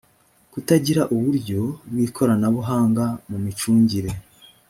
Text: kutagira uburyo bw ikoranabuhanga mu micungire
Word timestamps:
kutagira 0.51 1.01
uburyo 1.15 1.59
bw 1.89 1.95
ikoranabuhanga 2.05 3.05
mu 3.29 3.37
micungire 3.45 4.11